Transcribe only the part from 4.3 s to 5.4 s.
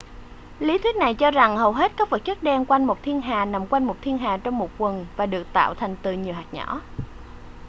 trong một quầng và